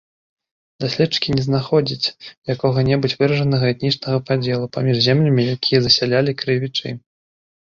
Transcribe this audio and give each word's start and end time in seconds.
Даследчыкі 0.83 1.29
не 1.39 1.43
знаходзіць 1.47 2.13
якога-небудзь 2.53 3.17
выражанага 3.19 3.65
этнічнага 3.75 4.17
падзелу 4.31 4.65
паміж 4.79 4.95
землямі, 5.07 5.47
якія 5.59 5.79
засялялі 5.87 6.31
крывічы. 6.43 6.87